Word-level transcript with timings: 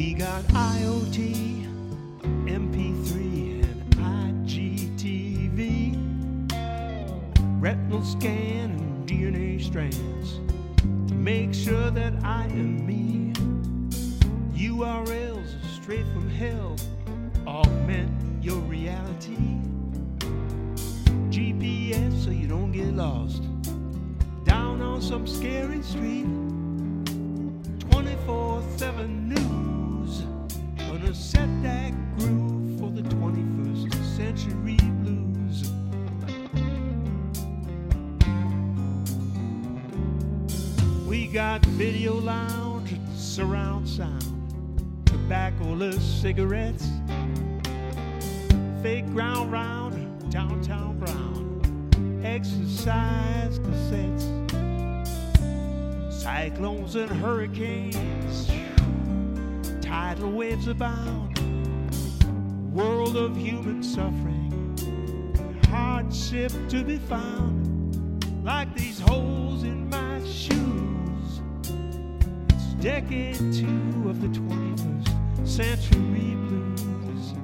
We 0.00 0.14
got 0.14 0.42
IoT, 0.44 1.66
MP3, 2.46 3.62
and 3.62 3.94
IGTV, 4.48 5.94
retinal 7.60 8.02
scan, 8.02 8.70
and 8.70 9.06
DNA 9.06 9.62
strands 9.62 10.40
to 11.06 11.14
make 11.14 11.52
sure 11.52 11.90
that 11.90 12.14
I 12.24 12.44
am 12.44 12.86
me. 12.86 13.34
URLs 14.54 15.62
are 15.62 15.68
straight 15.82 16.06
from 16.14 16.30
hell 16.30 16.76
augment 17.46 18.42
your 18.42 18.60
reality. 18.60 19.36
GPS 21.28 22.24
so 22.24 22.30
you 22.30 22.48
don't 22.48 22.72
get 22.72 22.94
lost 22.94 23.42
down 24.44 24.80
on 24.80 25.02
some 25.02 25.26
scary 25.26 25.82
street. 25.82 26.49
Got 41.32 41.64
video 41.66 42.14
lounge, 42.14 42.92
surround 43.14 43.88
sound, 43.88 44.24
tobacco-less 45.06 46.02
cigarettes, 46.02 46.88
fake 48.82 49.06
ground 49.12 49.52
round, 49.52 50.32
downtown 50.32 50.98
brown, 50.98 52.20
exercise 52.24 53.60
cassettes, 53.60 54.26
cyclones 56.12 56.96
and 56.96 57.10
hurricanes, 57.10 58.50
tidal 59.80 60.32
waves 60.32 60.66
abound, 60.66 61.38
world 62.74 63.16
of 63.16 63.36
human 63.36 63.84
suffering, 63.84 64.50
hardship 65.68 66.50
to 66.68 66.82
be 66.82 66.98
found, 66.98 68.44
like 68.44 68.74
these 68.74 68.98
holes 68.98 69.62
decade 72.80 73.36
two 73.36 74.08
of 74.08 74.22
the 74.22 74.28
21st 74.28 75.46
century 75.46 76.34
blues. 76.48 77.34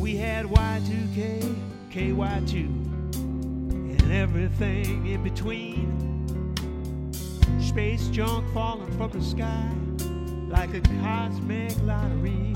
We 0.00 0.16
had 0.16 0.46
Y2K, 0.46 1.54
KY2, 1.92 2.66
and 4.00 4.12
everything 4.12 5.06
in 5.06 5.22
between. 5.22 5.94
Space 7.60 8.08
junk 8.08 8.52
falling 8.52 8.90
from 8.96 9.12
the 9.12 9.22
sky 9.22 9.70
like 10.48 10.74
a 10.74 10.80
cosmic 11.00 11.80
lottery. 11.84 12.52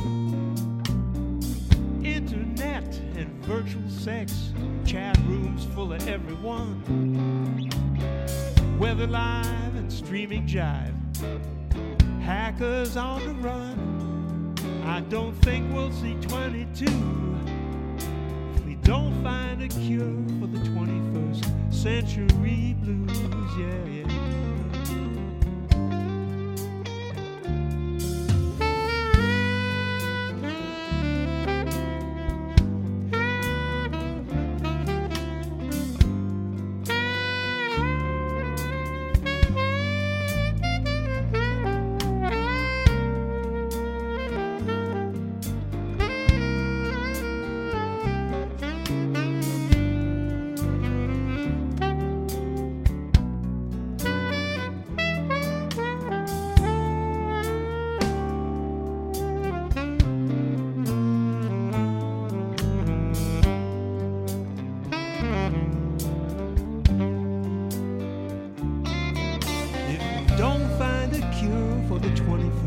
Internet 2.02 3.00
and 3.14 3.28
virtual 3.44 3.88
sex, 3.88 4.52
chat 4.84 5.16
rooms 5.28 5.66
full 5.66 5.92
of 5.92 6.08
everyone. 6.08 7.70
Weather 8.82 9.06
live 9.06 9.76
and 9.76 9.92
streaming 9.92 10.44
jive. 10.44 10.92
Hackers 12.20 12.96
on 12.96 13.24
the 13.24 13.34
run. 13.34 14.56
I 14.84 14.98
don't 15.02 15.34
think 15.42 15.72
we'll 15.72 15.92
see 15.92 16.14
22 16.14 16.86
if 18.56 18.64
we 18.64 18.74
don't 18.82 19.22
find 19.22 19.62
a 19.62 19.68
cure 19.68 20.00
for 20.40 20.48
the 20.48 20.58
21st 20.70 21.72
century 21.72 22.74
blues. 22.80 23.16
Yeah, 23.56 23.84
yeah. 23.86 24.01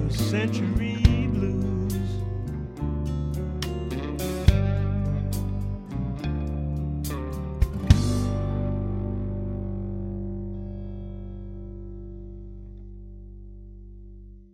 centuries. 0.10 1.25